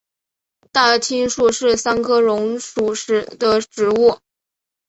[0.71, 2.89] 大青树是桑科榕属
[3.37, 4.17] 的植物。